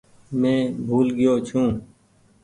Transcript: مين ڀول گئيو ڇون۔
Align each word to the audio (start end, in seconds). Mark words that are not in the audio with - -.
مين 0.39 0.59
ڀول 0.87 1.07
گئيو 1.17 1.33
ڇون۔ 1.47 1.71